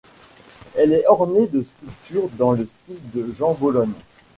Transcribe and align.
Elle 0.75 0.93
est 0.93 1.05
ornée 1.07 1.45
de 1.45 1.61
sculptures 1.61 2.29
dans 2.35 2.53
le 2.53 2.65
style 2.65 3.11
de 3.13 3.31
Jean 3.37 3.53
Bologne. 3.53 3.93